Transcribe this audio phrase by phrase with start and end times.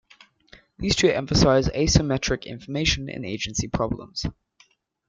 [0.79, 4.25] These two emphasize asymmetric information and agency problems.